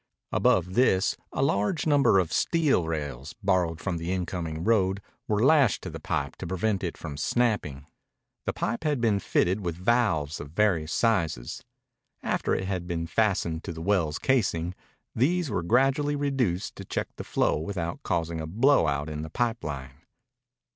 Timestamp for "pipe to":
5.99-6.47